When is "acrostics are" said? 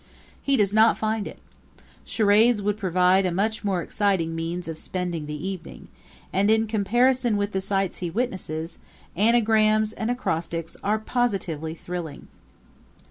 10.09-10.97